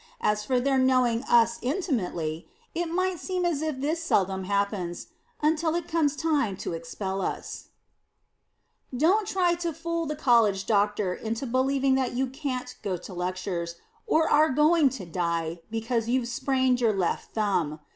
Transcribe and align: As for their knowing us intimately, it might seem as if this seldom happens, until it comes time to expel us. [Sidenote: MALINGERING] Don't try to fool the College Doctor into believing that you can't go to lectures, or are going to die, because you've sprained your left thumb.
As 0.21 0.43
for 0.43 0.59
their 0.59 0.79
knowing 0.79 1.21
us 1.25 1.59
intimately, 1.61 2.47
it 2.73 2.87
might 2.89 3.19
seem 3.19 3.45
as 3.45 3.61
if 3.61 3.79
this 3.79 4.01
seldom 4.03 4.45
happens, 4.45 5.09
until 5.43 5.75
it 5.75 5.87
comes 5.87 6.15
time 6.15 6.57
to 6.57 6.73
expel 6.73 7.21
us. 7.21 7.67
[Sidenote: 8.91 8.99
MALINGERING] 8.99 8.99
Don't 9.11 9.27
try 9.27 9.53
to 9.53 9.73
fool 9.73 10.07
the 10.07 10.15
College 10.15 10.65
Doctor 10.65 11.13
into 11.13 11.45
believing 11.45 11.93
that 11.93 12.13
you 12.13 12.25
can't 12.25 12.77
go 12.81 12.97
to 12.97 13.13
lectures, 13.13 13.75
or 14.07 14.27
are 14.27 14.49
going 14.49 14.89
to 14.89 15.05
die, 15.05 15.59
because 15.69 16.09
you've 16.09 16.27
sprained 16.27 16.81
your 16.81 16.93
left 16.93 17.35
thumb. 17.35 17.79